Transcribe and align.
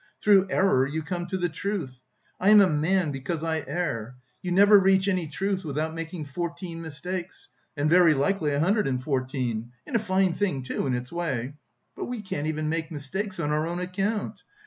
Through 0.19 0.47
error 0.49 0.87
you 0.87 1.03
come 1.03 1.27
to 1.27 1.37
the 1.37 1.47
truth! 1.47 1.99
I 2.39 2.49
am 2.49 2.59
a 2.59 2.67
man 2.67 3.11
because 3.11 3.43
I 3.43 3.59
err! 3.67 4.15
You 4.41 4.51
never 4.51 4.79
reach 4.79 5.07
any 5.07 5.27
truth 5.27 5.63
without 5.63 5.93
making 5.93 6.25
fourteen 6.25 6.81
mistakes 6.81 7.49
and 7.77 7.87
very 7.87 8.15
likely 8.15 8.51
a 8.51 8.59
hundred 8.59 8.87
and 8.87 8.99
fourteen. 8.99 9.71
And 9.85 9.95
a 9.95 9.99
fine 9.99 10.33
thing, 10.33 10.63
too, 10.63 10.87
in 10.87 10.95
its 10.95 11.11
way; 11.11 11.53
but 11.95 12.05
we 12.05 12.23
can't 12.23 12.47
even 12.47 12.67
make 12.67 12.89
mistakes 12.89 13.39
on 13.39 13.51
our 13.51 13.67
own 13.67 13.79
account! 13.79 14.41